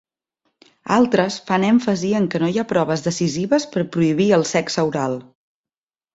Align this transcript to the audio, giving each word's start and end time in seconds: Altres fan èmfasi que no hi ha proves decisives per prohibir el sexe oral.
Altres 0.95 1.35
fan 1.49 1.65
èmfasi 1.67 2.13
que 2.31 2.41
no 2.45 2.49
hi 2.55 2.57
ha 2.63 2.65
proves 2.73 3.05
decisives 3.09 3.69
per 3.77 3.85
prohibir 3.99 4.29
el 4.41 4.49
sexe 4.55 4.89
oral. 4.91 5.17